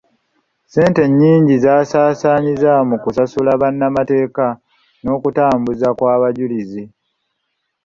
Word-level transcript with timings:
Ssente 0.65 1.01
nnyingi 1.09 1.55
zaasaasaaanyizibwa 1.63 2.75
mu 2.89 2.95
kusasula 3.03 3.51
bannamateeka 3.61 4.45
n'okutambuza 5.03 5.87
kw'abajulizi. 5.97 6.83